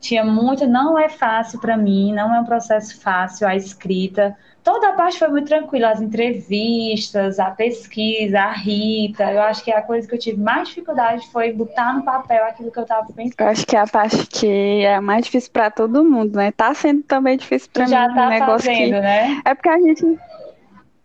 Tinha 0.00 0.24
muito, 0.24 0.66
não 0.66 0.98
é 0.98 1.08
fácil 1.08 1.60
para 1.60 1.76
mim, 1.76 2.12
não 2.12 2.34
é 2.34 2.40
um 2.40 2.44
processo 2.44 3.00
fácil 3.00 3.46
a 3.46 3.56
escrita 3.56 4.36
toda 4.64 4.88
a 4.88 4.92
parte 4.92 5.18
foi 5.18 5.28
muito 5.28 5.46
tranquila, 5.46 5.90
as 5.90 6.00
entrevistas, 6.00 7.38
a 7.38 7.50
pesquisa, 7.50 8.40
a 8.40 8.52
Rita. 8.52 9.30
Eu 9.30 9.42
acho 9.42 9.62
que 9.62 9.70
a 9.70 9.82
coisa 9.82 10.08
que 10.08 10.14
eu 10.14 10.18
tive 10.18 10.40
mais 10.40 10.68
dificuldade 10.68 11.30
foi 11.30 11.52
botar 11.52 11.92
no 11.92 12.02
papel 12.02 12.44
aquilo 12.46 12.72
que 12.72 12.78
eu 12.78 12.82
estava 12.82 13.06
pensando. 13.12 13.34
Eu 13.38 13.46
acho 13.46 13.66
que 13.66 13.76
é 13.76 13.80
a 13.80 13.86
parte 13.86 14.26
que 14.26 14.84
é 14.84 14.98
mais 14.98 15.26
difícil 15.26 15.52
para 15.52 15.70
todo 15.70 16.02
mundo, 16.02 16.34
né? 16.36 16.50
Tá 16.50 16.72
sendo 16.72 17.02
também 17.02 17.36
difícil 17.36 17.68
para 17.72 17.84
mim. 17.84 17.90
Já 17.90 18.12
tá 18.12 18.26
um 18.26 18.30
negócio 18.30 18.70
fazendo, 18.70 18.94
que... 18.94 19.00
né? 19.00 19.42
É 19.44 19.54
porque 19.54 19.68
a 19.68 19.78
gente. 19.78 20.18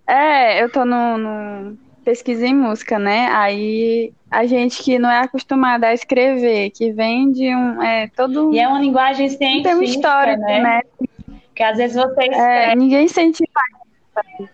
É, 0.08 0.64
eu 0.64 0.72
tô 0.72 0.86
no, 0.86 1.18
no 1.18 1.78
pesquisa 2.10 2.48
em 2.48 2.56
música, 2.56 2.98
né? 2.98 3.28
Aí 3.32 4.12
a 4.32 4.46
gente 4.48 4.82
que 4.82 4.98
não 4.98 5.10
é 5.10 5.20
acostumada 5.20 5.88
a 5.88 5.94
escrever, 5.94 6.72
que 6.72 6.92
vem 6.92 7.32
de 7.32 7.56
um. 7.56 7.82
É, 7.84 8.08
todo... 8.16 8.52
E 8.52 8.60
é 8.60 8.68
uma 8.68 8.80
linguagem 8.80 9.30
científica. 9.30 9.70
Tem 9.70 9.74
uma 9.76 9.84
história, 9.84 10.38
né? 10.38 10.60
né? 10.60 10.82
Porque 11.46 11.62
às 11.62 11.78
vezes 11.78 11.96
você 11.96 12.24
escreve. 12.24 12.72
É, 12.72 12.76
ninguém 12.76 13.08
sente 13.08 13.44
mais. 13.54 14.50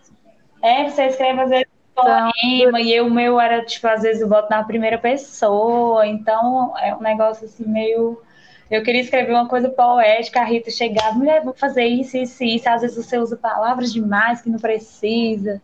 É, 0.62 0.90
você 0.90 1.06
escreve 1.06 1.42
às 1.42 1.50
vezes 1.50 1.68
poema, 1.96 2.32
então, 2.36 2.80
e 2.80 3.00
o 3.00 3.10
meu 3.10 3.40
era, 3.40 3.64
tipo, 3.64 3.88
às 3.88 4.02
vezes 4.02 4.22
eu 4.22 4.28
boto 4.28 4.50
na 4.50 4.64
primeira 4.64 4.98
pessoa, 4.98 6.06
então 6.06 6.74
é 6.78 6.94
um 6.94 7.02
negócio 7.02 7.46
assim 7.46 7.64
meio. 7.66 8.22
Eu 8.70 8.84
queria 8.84 9.00
escrever 9.00 9.32
uma 9.32 9.48
coisa 9.48 9.70
poética, 9.70 10.42
a 10.42 10.44
Rita 10.44 10.72
chegava, 10.72 11.14
mulher, 11.14 11.42
vou 11.42 11.54
fazer 11.54 11.86
isso, 11.86 12.18
isso, 12.18 12.44
isso. 12.44 12.68
Às 12.68 12.82
vezes 12.82 12.98
você 12.98 13.18
usa 13.18 13.38
palavras 13.38 13.94
demais 13.94 14.42
que 14.42 14.50
não 14.50 14.60
precisa. 14.60 15.62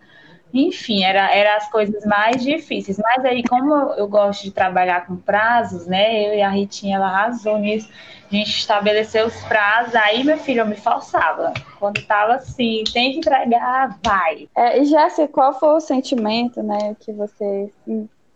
Enfim, 0.54 1.04
era, 1.04 1.34
era 1.34 1.56
as 1.56 1.70
coisas 1.70 2.06
mais 2.06 2.44
difíceis. 2.44 2.98
Mas 2.98 3.24
aí, 3.24 3.44
como 3.44 3.74
eu 3.94 4.08
gosto 4.08 4.44
de 4.44 4.52
trabalhar 4.52 5.06
com 5.06 5.16
prazos, 5.16 5.88
né? 5.88 6.28
Eu 6.28 6.34
e 6.36 6.42
a 6.42 6.50
Ritinha, 6.50 6.98
ela 6.98 7.08
arrasou 7.08 7.58
nisso. 7.58 7.90
A 8.32 8.36
gente 8.36 8.50
estabeleceu 8.50 9.28
os 9.28 9.36
prazos, 9.44 9.96
aí, 9.96 10.24
meu 10.24 10.38
filho, 10.38 10.62
eu 10.62 10.66
me 10.66 10.76
forçava. 10.76 11.54
Quando 11.80 12.06
tava 12.06 12.36
assim, 12.36 12.84
tem 12.94 13.12
que 13.12 13.20
entregar, 13.20 13.98
vai. 14.04 14.48
É, 14.56 14.80
e 14.80 14.86
Jéssica, 14.86 15.28
qual 15.28 15.54
foi 15.54 15.76
o 15.76 15.80
sentimento, 15.82 16.64
né, 16.64 16.96
que 17.00 17.12
você, 17.12 17.70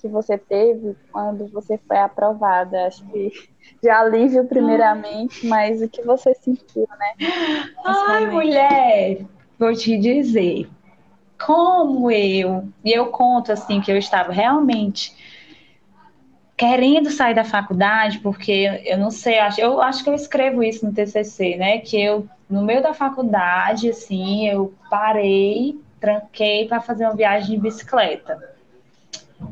que 0.02 0.08
você 0.08 0.38
teve 0.38 0.96
quando 1.12 1.48
você 1.48 1.80
foi 1.88 1.98
aprovada? 1.98 2.88
Acho 2.88 3.06
que 3.06 3.32
de 3.82 3.90
alívio, 3.90 4.46
primeiramente, 4.46 5.46
mas 5.48 5.82
o 5.82 5.88
que 5.88 6.02
você 6.02 6.34
sentiu, 6.34 6.88
né? 7.00 7.14
Ai, 7.86 8.26
mulher, 8.28 9.26
vou 9.58 9.74
te 9.74 9.98
dizer 9.98 10.68
como 11.44 12.10
eu, 12.12 12.68
e 12.84 12.92
eu 12.92 13.08
conto 13.08 13.52
assim 13.52 13.82
que 13.82 13.92
eu 13.92 13.98
estava 13.98 14.32
realmente 14.32 15.14
querendo 16.58 17.10
sair 17.12 17.34
da 17.34 17.44
faculdade, 17.44 18.20
porque 18.20 18.82
eu 18.86 18.98
não 18.98 19.12
sei, 19.12 19.36
eu 19.58 19.82
acho 19.82 20.04
que 20.04 20.10
eu 20.10 20.14
escrevo 20.14 20.64
isso 20.64 20.86
no 20.86 20.94
TCC, 20.94 21.58
né? 21.58 21.80
Que 21.80 22.02
eu, 22.02 22.28
no 22.50 22.64
meio 22.64 22.82
da 22.82 22.94
faculdade, 22.94 23.90
assim, 23.90 24.48
eu 24.48 24.74
parei, 24.90 25.78
tranquei 26.00 26.66
para 26.68 26.80
fazer 26.80 27.06
uma 27.06 27.16
viagem 27.16 27.56
de 27.56 27.62
bicicleta. 27.62 28.56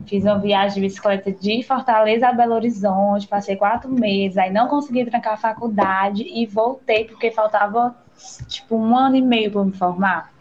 Fiz 0.07 0.23
uma 0.23 0.39
viagem 0.39 0.75
de 0.75 0.87
bicicleta 0.87 1.29
de 1.29 1.61
Fortaleza 1.63 2.29
a 2.29 2.33
Belo 2.33 2.55
Horizonte, 2.55 3.27
passei 3.27 3.57
quatro 3.57 3.91
meses, 3.91 4.37
aí 4.37 4.51
não 4.51 4.69
consegui 4.69 5.03
trancar 5.03 5.33
a 5.33 5.37
faculdade 5.37 6.23
e 6.23 6.45
voltei 6.45 7.03
porque 7.03 7.31
faltava 7.31 7.93
tipo 8.47 8.77
um 8.77 8.97
ano 8.97 9.17
e 9.17 9.21
meio 9.21 9.51
para 9.51 9.65
me 9.65 9.73
formar. 9.73 10.31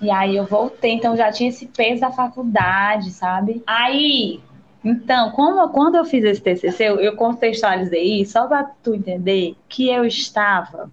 E 0.00 0.10
aí 0.10 0.36
eu 0.36 0.44
voltei, 0.44 0.92
então 0.92 1.16
já 1.16 1.30
tinha 1.30 1.48
esse 1.48 1.66
peso 1.66 2.00
da 2.00 2.10
faculdade, 2.10 3.10
sabe? 3.10 3.62
Aí, 3.66 4.40
então, 4.84 5.30
como, 5.30 5.68
quando 5.70 5.96
eu 5.96 6.04
fiz 6.04 6.24
esse 6.24 6.40
TCC, 6.40 6.84
eu, 6.84 7.00
eu 7.00 7.16
contextualizei 7.16 8.20
isso 8.20 8.32
só 8.32 8.46
para 8.46 8.64
tu 8.64 8.94
entender 8.94 9.56
que 9.68 9.88
eu 9.88 10.04
estava 10.04 10.90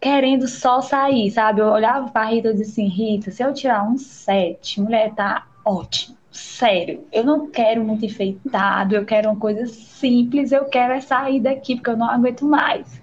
querendo 0.00 0.46
só 0.48 0.80
sair, 0.80 1.30
sabe? 1.30 1.60
Eu 1.60 1.68
olhava 1.68 2.10
pra 2.10 2.26
Rita 2.26 2.48
e 2.48 2.52
dizia 2.52 2.66
assim, 2.66 2.88
Rita, 2.88 3.30
se 3.30 3.42
eu 3.42 3.54
tirar 3.54 3.88
um 3.88 3.96
sete, 3.96 4.80
mulher, 4.80 5.14
tá 5.14 5.46
ótimo. 5.64 6.16
Sério, 6.30 7.06
eu 7.12 7.24
não 7.24 7.48
quero 7.48 7.84
muito 7.84 8.04
enfeitado, 8.04 8.96
eu 8.96 9.04
quero 9.06 9.30
uma 9.30 9.38
coisa 9.38 9.66
simples, 9.66 10.50
eu 10.50 10.64
quero 10.64 10.92
é 10.92 11.00
sair 11.00 11.40
daqui, 11.40 11.76
porque 11.76 11.90
eu 11.90 11.96
não 11.96 12.10
aguento 12.10 12.44
mais. 12.44 13.00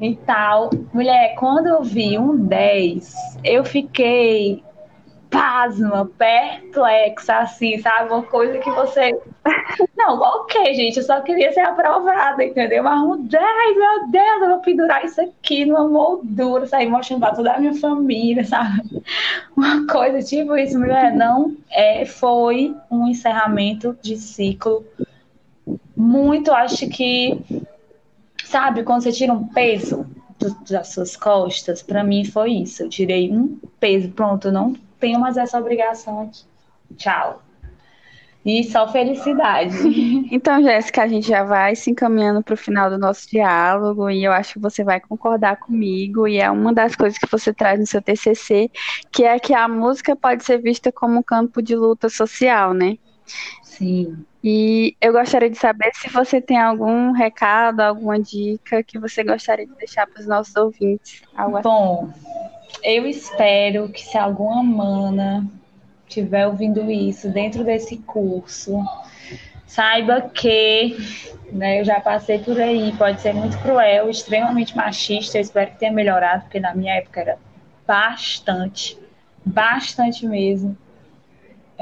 E 0.00 0.16
tal. 0.16 0.70
Mulher, 0.92 1.34
quando 1.36 1.66
eu 1.66 1.82
vi 1.82 2.18
um 2.18 2.36
10, 2.36 3.38
eu 3.44 3.64
fiquei 3.64 4.62
pasma, 5.30 6.10
perplexa, 6.18 7.36
assim, 7.36 7.78
sabe? 7.78 8.12
Uma 8.12 8.22
coisa 8.22 8.58
que 8.58 8.70
você. 8.70 9.16
Não, 9.96 10.20
ok, 10.20 10.74
gente, 10.74 10.96
eu 10.96 11.02
só 11.04 11.20
queria 11.20 11.52
ser 11.52 11.60
aprovada, 11.60 12.42
entendeu? 12.42 12.82
Mas 12.82 13.00
um 13.02 13.22
10, 13.22 13.76
meu 13.76 14.10
Deus, 14.10 14.42
eu 14.42 14.48
vou 14.48 14.58
pendurar 14.58 15.04
isso 15.04 15.20
aqui 15.20 15.64
numa 15.64 15.86
moldura, 15.88 16.66
sair 16.66 16.88
mostrando 16.88 17.20
pra 17.20 17.34
toda 17.34 17.52
a 17.52 17.58
minha 17.58 17.74
família, 17.74 18.44
sabe? 18.44 19.02
Uma 19.56 19.86
coisa 19.86 20.20
tipo 20.22 20.56
isso, 20.56 20.78
mulher, 20.78 21.14
não 21.14 21.56
é, 21.70 22.04
foi 22.04 22.74
um 22.90 23.06
encerramento 23.06 23.96
de 24.02 24.16
ciclo 24.16 24.84
muito, 25.96 26.50
acho 26.50 26.88
que, 26.88 27.38
sabe, 28.50 28.82
quando 28.82 29.02
você 29.02 29.12
tira 29.12 29.32
um 29.32 29.46
peso 29.46 30.04
das 30.68 30.88
suas 30.88 31.16
costas, 31.16 31.82
para 31.82 32.02
mim 32.02 32.24
foi 32.24 32.52
isso. 32.52 32.82
Eu 32.82 32.88
tirei 32.88 33.30
um 33.30 33.58
peso, 33.78 34.10
pronto, 34.10 34.50
não 34.50 34.74
tenho 34.98 35.20
mais 35.20 35.36
essa 35.36 35.58
obrigação 35.58 36.22
aqui. 36.22 36.42
Tchau. 36.96 37.42
E 38.44 38.64
só 38.64 38.90
felicidade. 38.90 39.76
Então, 40.32 40.62
Jéssica, 40.62 41.02
a 41.02 41.08
gente 41.08 41.26
já 41.26 41.42
vai 41.42 41.74
se 41.74 41.90
encaminhando 41.90 42.40
para 42.40 42.54
o 42.54 42.56
final 42.56 42.88
do 42.88 42.96
nosso 42.96 43.28
diálogo 43.28 44.08
e 44.08 44.22
eu 44.22 44.30
acho 44.30 44.52
que 44.52 44.60
você 44.60 44.84
vai 44.84 45.00
concordar 45.00 45.56
comigo 45.56 46.28
e 46.28 46.38
é 46.38 46.48
uma 46.48 46.72
das 46.72 46.94
coisas 46.94 47.18
que 47.18 47.28
você 47.28 47.52
traz 47.52 47.80
no 47.80 47.86
seu 47.86 48.00
TCC, 48.00 48.70
que 49.10 49.24
é 49.24 49.40
que 49.40 49.52
a 49.52 49.66
música 49.66 50.14
pode 50.14 50.44
ser 50.44 50.58
vista 50.58 50.92
como 50.92 51.18
um 51.18 51.22
campo 51.22 51.60
de 51.60 51.74
luta 51.74 52.08
social, 52.08 52.72
né? 52.72 52.96
Sim. 53.62 54.24
E 54.42 54.96
eu 55.00 55.12
gostaria 55.12 55.50
de 55.50 55.58
saber 55.58 55.90
se 55.94 56.08
você 56.10 56.40
tem 56.40 56.58
algum 56.58 57.12
recado, 57.12 57.80
alguma 57.80 58.18
dica 58.18 58.82
que 58.82 58.98
você 58.98 59.22
gostaria 59.22 59.66
de 59.66 59.74
deixar 59.74 60.06
para 60.06 60.20
os 60.20 60.26
nossos 60.26 60.56
ouvintes. 60.56 61.22
Algo 61.34 61.60
Bom, 61.60 62.10
assim 62.10 62.50
eu 62.82 63.06
espero 63.06 63.88
que 63.88 64.00
se 64.00 64.16
alguma 64.16 64.62
mana 64.62 65.46
estiver 66.06 66.46
ouvindo 66.46 66.90
isso 66.90 67.28
dentro 67.30 67.64
desse 67.64 67.98
curso, 67.98 68.82
saiba 69.66 70.22
que 70.22 70.96
né, 71.52 71.80
eu 71.80 71.84
já 71.84 72.00
passei 72.00 72.38
por 72.38 72.60
aí, 72.60 72.92
pode 72.96 73.20
ser 73.20 73.32
muito 73.32 73.58
cruel, 73.58 74.08
extremamente 74.08 74.76
machista, 74.76 75.38
eu 75.38 75.42
espero 75.42 75.70
que 75.72 75.78
tenha 75.78 75.92
melhorado, 75.92 76.42
porque 76.42 76.58
na 76.58 76.74
minha 76.74 76.94
época 76.94 77.20
era 77.20 77.38
bastante, 77.86 78.98
bastante 79.44 80.26
mesmo. 80.26 80.76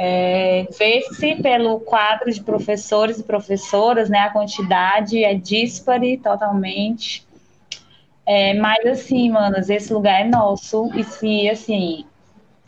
É, 0.01 0.69
Vê-se 0.79 1.35
pelo 1.43 1.81
quadro 1.81 2.31
de 2.31 2.41
professores 2.41 3.19
e 3.19 3.25
professoras, 3.25 4.09
né, 4.09 4.21
a 4.21 4.31
quantidade 4.31 5.25
é 5.25 5.35
dispare 5.35 6.17
totalmente. 6.19 7.27
É, 8.25 8.55
mas 8.55 8.87
assim, 8.87 9.29
manas, 9.29 9.69
esse 9.69 9.93
lugar 9.93 10.21
é 10.21 10.25
nosso. 10.25 10.89
E 10.95 11.03
se, 11.03 11.51
assim, 11.51 12.07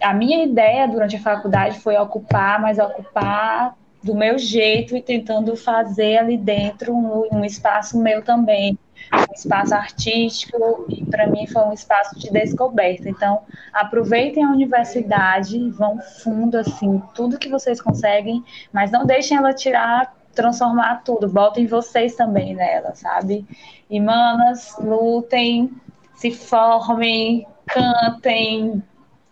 a 0.02 0.12
minha 0.12 0.42
ideia 0.42 0.88
durante 0.88 1.14
a 1.14 1.20
faculdade 1.20 1.78
foi 1.78 1.96
ocupar, 1.96 2.60
mas 2.60 2.80
ocupar 2.80 3.76
do 4.02 4.12
meu 4.12 4.36
jeito 4.36 4.96
e 4.96 5.00
tentando 5.00 5.54
fazer 5.54 6.16
ali 6.16 6.36
dentro 6.36 6.92
um, 6.92 7.28
um 7.30 7.44
espaço 7.44 7.96
meu 7.96 8.22
também, 8.22 8.76
um 9.12 9.34
espaço 9.34 9.74
artístico 9.74 10.86
e 10.88 11.04
para 11.04 11.26
mim 11.26 11.46
foi 11.46 11.62
um 11.62 11.72
espaço 11.72 12.18
de 12.18 12.30
descoberta. 12.30 13.08
Então, 13.08 13.42
aproveitem 13.72 14.44
a 14.44 14.50
universidade, 14.50 15.70
vão 15.70 15.98
fundo 16.22 16.56
assim, 16.56 17.02
tudo 17.14 17.38
que 17.38 17.48
vocês 17.48 17.80
conseguem, 17.80 18.44
mas 18.72 18.90
não 18.90 19.04
deixem 19.04 19.36
ela 19.36 19.52
tirar 19.52 20.14
transformar 20.34 21.02
tudo, 21.04 21.28
botem 21.28 21.66
vocês 21.66 22.14
também 22.14 22.54
nela, 22.54 22.94
sabe? 22.94 23.44
E 23.88 24.00
manas, 24.00 24.76
lutem, 24.78 25.70
se 26.14 26.30
formem, 26.30 27.46
cantem, 27.66 28.82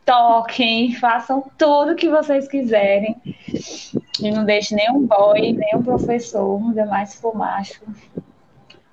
toquem, 0.04 0.94
façam 0.98 1.44
tudo 1.56 1.94
que 1.94 2.08
vocês 2.08 2.48
quiserem. 2.48 3.16
E 4.20 4.30
não 4.30 4.44
deixe 4.44 4.74
nenhum 4.74 5.06
boy, 5.06 5.52
nenhum 5.52 5.82
professor, 5.82 6.60
ainda 6.60 6.86
mais 6.86 7.10
se 7.10 7.20
for 7.20 7.36
macho, 7.36 7.80